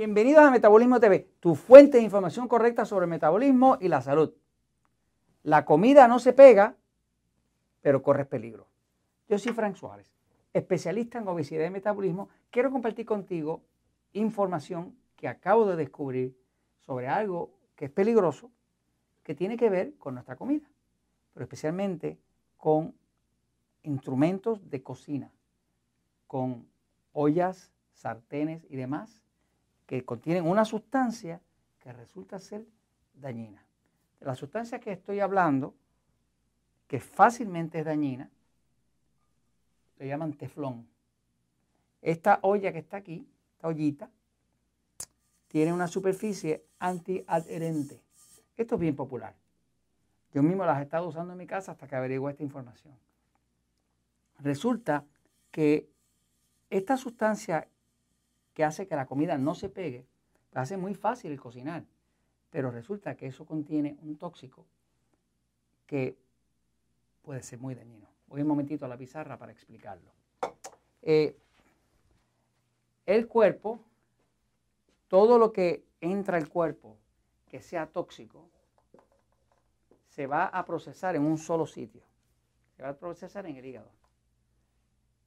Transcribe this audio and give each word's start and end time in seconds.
Bienvenidos 0.00 0.42
a 0.42 0.50
Metabolismo 0.50 0.98
TV, 0.98 1.28
tu 1.40 1.54
fuente 1.54 1.98
de 1.98 2.02
información 2.02 2.48
correcta 2.48 2.86
sobre 2.86 3.06
metabolismo 3.06 3.76
y 3.82 3.88
la 3.88 4.00
salud. 4.00 4.32
La 5.42 5.66
comida 5.66 6.08
no 6.08 6.18
se 6.18 6.32
pega, 6.32 6.74
pero 7.82 8.02
corres 8.02 8.26
peligro. 8.26 8.66
Yo 9.28 9.38
soy 9.38 9.52
Frank 9.52 9.76
Suárez, 9.76 10.10
especialista 10.54 11.18
en 11.18 11.28
obesidad 11.28 11.66
y 11.66 11.70
metabolismo. 11.70 12.30
Quiero 12.48 12.70
compartir 12.70 13.04
contigo 13.04 13.60
información 14.14 14.96
que 15.16 15.28
acabo 15.28 15.66
de 15.66 15.76
descubrir 15.76 16.34
sobre 16.78 17.06
algo 17.06 17.50
que 17.76 17.84
es 17.84 17.90
peligroso, 17.90 18.50
que 19.22 19.34
tiene 19.34 19.58
que 19.58 19.68
ver 19.68 19.98
con 19.98 20.14
nuestra 20.14 20.34
comida, 20.34 20.66
pero 21.34 21.44
especialmente 21.44 22.18
con 22.56 22.94
instrumentos 23.82 24.70
de 24.70 24.82
cocina, 24.82 25.30
con 26.26 26.66
ollas, 27.12 27.70
sartenes 27.92 28.64
y 28.70 28.76
demás 28.76 29.20
que 29.90 30.04
contienen 30.04 30.46
una 30.46 30.64
sustancia 30.64 31.40
que 31.80 31.92
resulta 31.92 32.38
ser 32.38 32.64
dañina. 33.12 33.66
la 34.20 34.36
sustancia 34.36 34.78
que 34.78 34.92
estoy 34.92 35.18
hablando, 35.18 35.74
que 36.86 37.00
fácilmente 37.00 37.80
es 37.80 37.84
dañina, 37.84 38.30
le 39.98 40.06
llaman 40.06 40.34
teflón. 40.34 40.86
Esta 42.02 42.38
olla 42.42 42.70
que 42.70 42.78
está 42.78 42.98
aquí, 42.98 43.26
esta 43.56 43.66
ollita, 43.66 44.10
tiene 45.48 45.72
una 45.72 45.88
superficie 45.88 46.64
antiadherente. 46.78 48.00
Esto 48.56 48.76
es 48.76 48.80
bien 48.80 48.94
popular. 48.94 49.34
Yo 50.32 50.44
mismo 50.44 50.64
las 50.64 50.78
he 50.78 50.82
estado 50.82 51.08
usando 51.08 51.32
en 51.32 51.38
mi 51.38 51.48
casa 51.48 51.72
hasta 51.72 51.88
que 51.88 51.96
averigué 51.96 52.30
esta 52.30 52.44
información. 52.44 52.94
Resulta 54.38 55.04
que 55.50 55.90
esta 56.68 56.96
sustancia 56.96 57.66
que 58.60 58.64
hace 58.64 58.86
que 58.86 58.94
la 58.94 59.06
comida 59.06 59.38
no 59.38 59.54
se 59.54 59.70
pegue, 59.70 60.04
hace 60.52 60.76
muy 60.76 60.94
fácil 60.94 61.32
el 61.32 61.40
cocinar. 61.40 61.82
Pero 62.50 62.70
resulta 62.70 63.16
que 63.16 63.26
eso 63.26 63.46
contiene 63.46 63.96
un 64.02 64.18
tóxico 64.18 64.66
que 65.86 66.18
puede 67.22 67.42
ser 67.42 67.58
muy 67.58 67.74
dañino. 67.74 68.06
Voy 68.26 68.42
un 68.42 68.48
momentito 68.48 68.84
a 68.84 68.88
la 68.88 68.98
pizarra 68.98 69.38
para 69.38 69.50
explicarlo. 69.50 70.10
Eh, 71.00 71.34
el 73.06 73.28
cuerpo, 73.28 73.80
todo 75.08 75.38
lo 75.38 75.54
que 75.54 75.86
entra 76.02 76.36
al 76.36 76.50
cuerpo 76.50 76.98
que 77.48 77.62
sea 77.62 77.86
tóxico, 77.86 78.46
se 80.06 80.26
va 80.26 80.44
a 80.44 80.66
procesar 80.66 81.16
en 81.16 81.22
un 81.22 81.38
solo 81.38 81.66
sitio. 81.66 82.02
Se 82.76 82.82
va 82.82 82.90
a 82.90 82.98
procesar 82.98 83.46
en 83.46 83.56
el 83.56 83.64
hígado. 83.64 83.90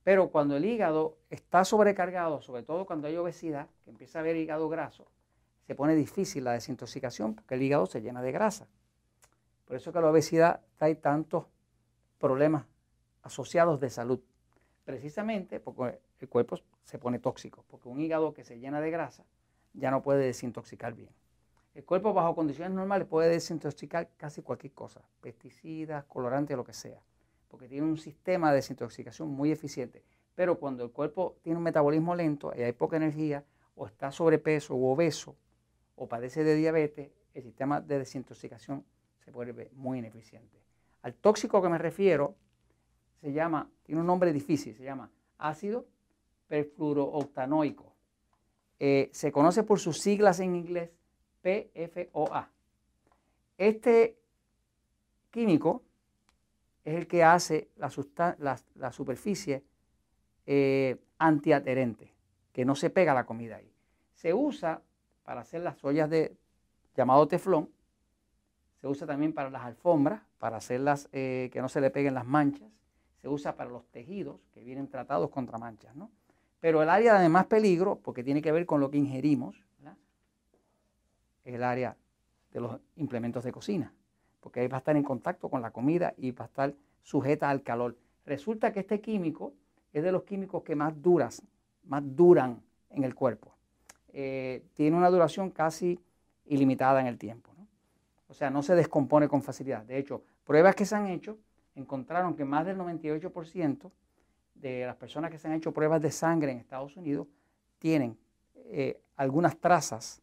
Pero 0.03 0.29
cuando 0.29 0.57
el 0.57 0.65
hígado 0.65 1.17
está 1.29 1.63
sobrecargado, 1.63 2.41
sobre 2.41 2.63
todo 2.63 2.85
cuando 2.85 3.07
hay 3.07 3.15
obesidad, 3.15 3.67
que 3.83 3.89
empieza 3.89 4.19
a 4.19 4.21
haber 4.21 4.35
hígado 4.35 4.67
graso, 4.67 5.07
se 5.65 5.75
pone 5.75 5.95
difícil 5.95 6.43
la 6.43 6.51
desintoxicación 6.51 7.35
porque 7.35 7.55
el 7.55 7.61
hígado 7.61 7.85
se 7.85 8.01
llena 8.01 8.21
de 8.21 8.33
grasa. 8.33 8.67
Por 9.65 9.77
eso 9.77 9.93
que 9.93 10.01
la 10.01 10.09
obesidad 10.09 10.61
trae 10.75 10.95
tantos 10.95 11.45
problemas 12.19 12.65
asociados 13.21 13.79
de 13.79 13.89
salud. 13.89 14.19
Precisamente 14.83 15.61
porque 15.61 15.99
el 16.19 16.27
cuerpo 16.27 16.57
se 16.83 16.99
pone 16.99 17.19
tóxico, 17.19 17.63
porque 17.69 17.87
un 17.87 18.01
hígado 18.01 18.33
que 18.33 18.43
se 18.43 18.59
llena 18.59 18.81
de 18.81 18.91
grasa 18.91 19.23
ya 19.73 19.89
no 19.89 20.03
puede 20.03 20.25
desintoxicar 20.25 20.93
bien. 20.93 21.09
El 21.75 21.85
cuerpo 21.85 22.13
bajo 22.13 22.35
condiciones 22.35 22.73
normales 22.73 23.07
puede 23.07 23.29
desintoxicar 23.29 24.09
casi 24.17 24.41
cualquier 24.41 24.73
cosa, 24.73 25.01
pesticidas, 25.21 26.03
colorantes, 26.03 26.57
lo 26.57 26.65
que 26.65 26.73
sea 26.73 27.01
porque 27.53 27.67
tiene 27.67 27.85
un 27.85 27.97
sistema 27.97 28.49
de 28.49 28.55
desintoxicación 28.55 29.29
muy 29.29 29.51
eficiente. 29.51 30.01
Pero 30.33 30.57
cuando 30.57 30.83
el 30.83 30.89
cuerpo 30.89 31.35
tiene 31.43 31.57
un 31.57 31.63
metabolismo 31.63 32.15
lento 32.15 32.51
y 32.57 32.63
hay 32.63 32.71
poca 32.71 32.97
energía, 32.97 33.45
o 33.75 33.85
está 33.85 34.11
sobrepeso 34.11 34.73
o 34.73 34.91
obeso, 34.91 35.35
o 35.95 36.07
padece 36.07 36.43
de 36.43 36.55
diabetes, 36.55 37.11
el 37.31 37.43
sistema 37.43 37.79
de 37.79 37.99
desintoxicación 37.99 38.83
se 39.23 39.29
vuelve 39.29 39.69
muy 39.75 39.99
ineficiente. 39.99 40.63
Al 41.03 41.13
tóxico 41.13 41.61
que 41.61 41.69
me 41.69 41.77
refiero 41.77 42.33
se 43.21 43.31
llama, 43.31 43.69
tiene 43.83 44.01
un 44.01 44.07
nombre 44.07 44.33
difícil, 44.33 44.75
se 44.75 44.83
llama 44.83 45.11
ácido 45.37 45.85
perfluorooctanoico. 46.47 47.93
Eh, 48.79 49.11
se 49.13 49.31
conoce 49.31 49.61
por 49.61 49.79
sus 49.79 49.99
siglas 49.99 50.39
en 50.39 50.55
inglés 50.55 50.89
PFOA. 51.43 52.49
Este 53.59 54.17
químico 55.29 55.83
es 56.83 56.95
el 56.95 57.07
que 57.07 57.23
hace 57.23 57.69
la, 57.77 58.91
superficie 58.91 59.63
eh, 60.45 60.97
antiadherente, 61.17 62.13
que 62.51 62.65
no 62.65 62.75
se 62.75 62.89
pega 62.89 63.13
la 63.13 63.25
comida 63.25 63.57
ahí. 63.57 63.71
Se 64.13 64.33
usa 64.33 64.81
para 65.23 65.41
hacer 65.41 65.61
las 65.61 65.83
ollas 65.83 66.09
de 66.09 66.35
llamado 66.95 67.27
teflón, 67.27 67.69
se 68.81 68.87
usa 68.87 69.07
también 69.07 69.33
para 69.33 69.49
las 69.49 69.63
alfombras, 69.63 70.21
para 70.39 70.57
hacerlas 70.57 71.07
eh, 71.13 71.49
que 71.53 71.61
no 71.61 71.69
se 71.69 71.79
le 71.79 71.89
peguen 71.89 72.13
las 72.13 72.25
manchas, 72.25 72.69
se 73.21 73.29
usa 73.29 73.55
para 73.55 73.69
los 73.69 73.85
tejidos 73.87 74.41
que 74.53 74.61
vienen 74.61 74.89
tratados 74.89 75.29
contra 75.29 75.57
manchas, 75.57 75.95
¿no? 75.95 76.11
Pero 76.59 76.81
el 76.81 76.89
área 76.89 77.19
de 77.19 77.29
más 77.29 77.45
peligro, 77.45 77.99
porque 77.99 78.23
tiene 78.23 78.41
que 78.41 78.51
ver 78.51 78.65
con 78.65 78.79
lo 78.79 78.89
que 78.89 78.97
ingerimos, 78.97 79.63
es 81.43 81.55
el 81.55 81.63
área 81.63 81.97
de 82.51 82.61
los 82.61 82.79
implementos 82.95 83.43
de 83.43 83.51
cocina 83.51 83.93
porque 84.43 84.59
ahí 84.59 84.67
va 84.67 84.77
a 84.77 84.79
estar 84.79 84.97
en 84.97 85.03
contacto 85.03 85.49
con 85.49 85.61
la 85.61 85.71
comida 85.71 86.13
y 86.17 86.31
va 86.31 86.43
a 86.43 86.47
estar 86.47 86.75
sujeta 87.01 87.49
al 87.49 87.63
calor. 87.63 87.97
Resulta 88.25 88.73
que 88.73 88.81
este 88.81 88.99
químico 88.99 89.53
es 89.93 90.03
de 90.03 90.11
los 90.11 90.23
químicos 90.23 90.63
que 90.63 90.75
más 90.75 91.01
duras, 91.01 91.41
más 91.85 92.03
duran 92.05 92.61
en 92.89 93.05
el 93.05 93.15
cuerpo. 93.15 93.55
Eh, 94.11 94.65
tiene 94.73 94.97
una 94.97 95.09
duración 95.09 95.49
casi 95.49 95.97
ilimitada 96.45 96.99
en 96.99 97.07
el 97.07 97.17
tiempo. 97.17 97.51
O 98.27 98.33
sea, 98.33 98.49
no 98.49 98.61
se 98.63 98.75
descompone 98.75 99.29
con 99.29 99.41
facilidad. 99.41 99.83
De 99.83 99.97
hecho, 99.97 100.23
pruebas 100.43 100.75
que 100.75 100.85
se 100.85 100.95
han 100.95 101.07
hecho 101.07 101.37
encontraron 101.75 102.35
que 102.35 102.43
más 102.43 102.65
del 102.65 102.77
98% 102.77 103.91
de 104.55 104.85
las 104.85 104.95
personas 104.97 105.31
que 105.31 105.37
se 105.37 105.47
han 105.47 105.53
hecho 105.53 105.71
pruebas 105.71 106.01
de 106.01 106.11
sangre 106.11 106.51
en 106.51 106.57
Estados 106.57 106.97
Unidos 106.97 107.27
tienen 107.79 108.17
eh, 108.55 108.99
algunas 109.15 109.57
trazas 109.57 110.21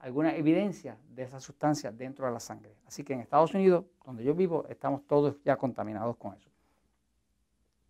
alguna 0.00 0.34
evidencia 0.34 0.96
de 1.14 1.22
esa 1.22 1.40
sustancia 1.40 1.92
dentro 1.92 2.26
de 2.26 2.32
la 2.32 2.40
sangre. 2.40 2.74
Así 2.86 3.04
que 3.04 3.12
en 3.12 3.20
Estados 3.20 3.54
Unidos, 3.54 3.84
donde 4.04 4.24
yo 4.24 4.34
vivo, 4.34 4.66
estamos 4.68 5.06
todos 5.06 5.36
ya 5.44 5.56
contaminados 5.56 6.16
con 6.16 6.34
eso. 6.34 6.50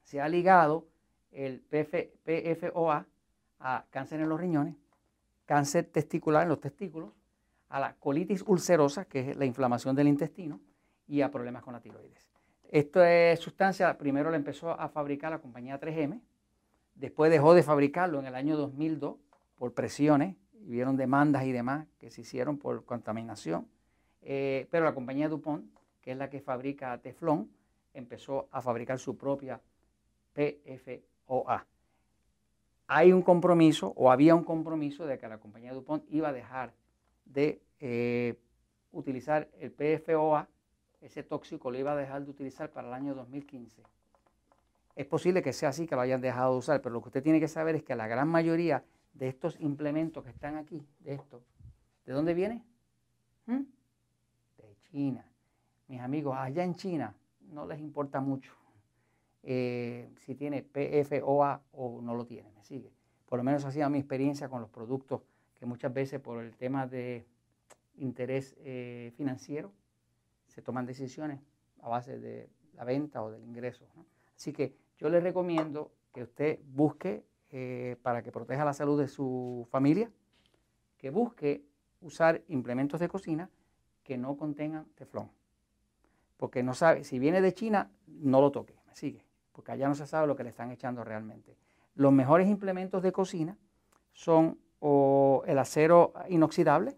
Se 0.03 0.21
ha 0.21 0.29
ligado 0.29 0.87
el 1.31 1.61
PFOA 1.61 3.07
a 3.61 3.85
cáncer 3.91 4.21
en 4.21 4.29
los 4.29 4.41
riñones, 4.41 4.75
cáncer 5.47 5.85
testicular 5.87 6.43
en 6.43 6.49
los 6.49 6.61
testículos, 6.61 7.11
a 7.69 7.79
la 7.79 7.95
colitis 7.95 8.43
ulcerosa, 8.45 9.05
que 9.05 9.31
es 9.31 9.37
la 9.37 9.45
inflamación 9.45 9.95
del 9.95 10.09
intestino, 10.09 10.61
y 11.07 11.23
a 11.23 11.31
problemas 11.31 11.63
con 11.63 11.73
la 11.73 11.81
tiroides. 11.81 12.19
Esta 12.69 13.37
sustancia 13.37 13.97
primero 13.97 14.31
la 14.31 14.37
empezó 14.37 14.71
a 14.71 14.89
fabricar 14.89 15.31
la 15.31 15.39
compañía 15.39 15.81
3M, 15.81 16.21
después 16.97 17.31
dejó 17.31 17.55
de 17.55 17.63
fabricarlo 17.63 18.19
en 18.19 18.27
el 18.27 18.35
año 18.35 18.57
2002 18.57 19.17
por 19.55 19.75
presiones 19.75 20.37
vieron 20.71 20.97
demandas 20.97 21.45
y 21.45 21.53
demás 21.53 21.87
que 21.99 22.11
se 22.11 22.23
hicieron 22.23 22.59
por 22.59 22.85
contaminación. 22.85 23.67
Eh, 24.23 24.67
pero 24.71 24.85
la 24.85 24.95
compañía 24.95 25.29
DuPont, 25.29 25.65
que 26.01 26.13
es 26.13 26.17
la 26.17 26.31
que 26.31 26.41
fabrica 26.41 26.97
teflón, 26.99 27.51
empezó 27.95 28.49
a 28.51 28.63
fabricar 28.63 28.99
su 28.99 29.17
propia 29.17 29.61
PFOA. 30.33 31.67
Hay 32.87 33.13
un 33.13 33.23
compromiso, 33.23 33.93
o 33.97 34.11
había 34.11 34.35
un 34.35 34.45
compromiso, 34.45 35.07
de 35.07 35.19
que 35.19 35.29
la 35.29 35.39
compañía 35.39 35.73
DuPont 35.73 36.05
iba 36.11 36.29
a 36.29 36.33
dejar 36.33 36.73
de 37.25 37.61
eh, 37.79 38.37
utilizar 38.93 39.49
el 39.61 39.71
PFOA, 39.71 40.49
ese 41.01 41.23
tóxico 41.23 41.71
lo 41.71 41.79
iba 41.79 41.93
a 41.93 41.97
dejar 41.97 42.25
de 42.25 42.31
utilizar 42.31 42.71
para 42.71 42.89
el 42.89 42.95
año 42.95 43.15
2015. 43.15 43.83
Es 44.97 45.07
posible 45.07 45.43
que 45.43 45.53
sea 45.53 45.71
así, 45.71 45.87
que 45.87 45.95
lo 45.95 46.01
hayan 46.03 46.21
dejado 46.21 46.53
de 46.53 46.59
usar, 46.59 46.83
pero 46.83 46.93
lo 46.93 47.01
que 47.01 47.09
usted 47.09 47.23
tiene 47.23 47.41
que 47.41 47.49
saber 47.49 47.77
es 47.77 47.83
que 47.83 47.95
la 47.95 48.07
gran 48.07 48.29
mayoría 48.29 48.85
de 49.13 49.29
estos 49.29 49.61
implementos 49.61 50.25
que 50.25 50.31
están 50.31 50.57
aquí, 50.57 50.87
de 51.01 51.15
esto, 51.15 51.43
¿de 52.07 52.13
dónde 52.13 52.35
viene? 52.35 52.65
¿Mm? 53.47 53.63
De 54.59 54.77
China. 54.91 55.25
Mis 55.89 56.01
amigos, 56.01 56.37
allá 56.39 56.65
en 56.65 56.75
China 56.75 57.15
no 57.53 57.67
les 57.67 57.81
importa 57.81 58.21
mucho 58.21 58.53
eh, 59.43 60.11
si 60.19 60.35
tiene 60.35 60.63
PFOA 60.63 61.63
o 61.73 62.01
no 62.03 62.15
lo 62.15 62.27
tiene, 62.27 62.51
me 62.53 62.63
sigue. 62.63 62.93
Por 63.27 63.39
lo 63.39 63.45
menos 63.45 63.65
así 63.65 63.81
mi 63.89 63.99
experiencia 63.99 64.49
con 64.49 64.61
los 64.61 64.71
productos 64.71 65.23
que 65.55 65.67
muchas 65.67 65.93
veces 65.93 66.21
por 66.21 66.43
el 66.43 66.57
tema 66.57 66.87
de 66.87 67.27
interés 67.97 68.57
eh, 68.59 69.13
financiero 69.17 69.73
se 70.47 70.63
toman 70.63 70.87
decisiones 70.87 71.41
a 71.83 71.89
base 71.89 72.19
de 72.19 72.51
la 72.75 72.85
venta 72.85 73.23
o 73.23 73.31
del 73.31 73.45
ingreso. 73.45 73.87
Así 74.35 74.53
que 74.53 74.75
yo 74.99 75.09
les 75.09 75.23
recomiendo 75.23 75.93
que 76.13 76.23
usted 76.23 76.61
busque 76.67 77.25
eh, 77.51 77.97
para 78.03 78.23
que 78.23 78.33
proteja 78.33 78.65
la 78.65 78.73
salud 78.73 79.01
de 79.01 79.09
su 79.09 79.67
familia, 79.71 80.11
que 80.97 81.11
busque 81.11 81.65
usar 82.01 82.43
implementos 82.49 83.01
de 83.01 83.09
cocina 83.09 83.51
que 84.03 84.17
no 84.17 84.37
contengan 84.37 84.87
teflón. 84.95 85.31
Porque 86.37 86.63
no 86.63 86.75
sabe, 86.75 87.05
si 87.05 87.19
viene 87.19 87.41
de 87.41 87.55
China, 87.55 87.91
no 88.07 88.41
lo 88.41 88.51
toque, 88.51 88.75
me 88.87 88.95
sigue, 88.95 89.25
porque 89.53 89.73
allá 89.73 89.89
no 89.89 89.95
se 89.95 90.07
sabe 90.07 90.27
lo 90.27 90.37
que 90.37 90.45
le 90.45 90.51
están 90.51 90.71
echando 90.71 91.05
realmente. 91.05 91.57
Los 91.95 92.13
mejores 92.13 92.49
implementos 92.49 93.03
de 93.03 93.13
cocina 93.13 93.57
son 94.13 94.59
o 94.81 95.43
el 95.47 95.59
acero 95.59 96.15
inoxidable 96.29 96.97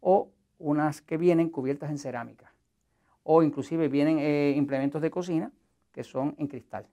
o 0.00 0.30
unas 0.58 1.00
que 1.02 1.16
vienen 1.16 1.50
cubiertas 1.50 1.90
en 1.90 1.98
cerámica 1.98 2.52
o 3.22 3.42
inclusive 3.42 3.88
vienen 3.88 4.18
eh, 4.20 4.54
implementos 4.56 5.02
de 5.02 5.10
cocina 5.10 5.52
que 5.92 6.04
son 6.04 6.34
en 6.38 6.46
cristal, 6.46 6.86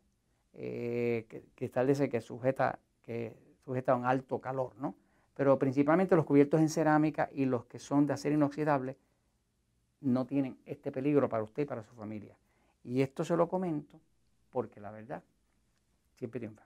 eh, 0.54 1.26
cristal 1.56 1.88
de 1.88 1.94
ese 1.94 2.10
que 2.10 2.22
sujeta, 2.22 2.80
que 3.02 3.36
sujeta 3.64 3.94
a 3.94 3.96
un 3.96 4.06
alto 4.06 4.40
calor, 4.40 4.74
¿no? 4.78 4.96
Pero 5.36 5.58
principalmente 5.58 6.16
los 6.16 6.26
cubiertos 6.26 6.60
en 6.62 6.70
cerámica 6.70 7.30
y 7.34 7.46
los 7.46 7.66
que 7.66 7.80
son 7.80 8.06
de 8.06 8.14
acero 8.14 8.36
inoxidable 8.36 8.98
no 10.02 10.26
tienen 10.26 10.58
este 10.66 10.92
peligro 10.92 11.28
para 11.30 11.44
usted 11.44 11.64
y 11.64 11.66
para 11.66 11.84
su 11.84 11.96
familia. 11.96 12.36
Y 12.84 13.02
esto 13.02 13.24
se 13.24 13.36
lo 13.36 13.48
comento 13.48 14.00
porque 14.52 14.80
la 14.80 14.92
verdad 14.92 15.24
siempre 16.16 16.40
triunfa. 16.40 16.64